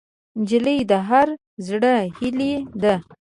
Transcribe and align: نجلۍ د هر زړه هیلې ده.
نجلۍ 0.39 0.79
د 0.91 0.93
هر 1.09 1.27
زړه 1.67 1.93
هیلې 2.17 2.53
ده. 2.81 2.95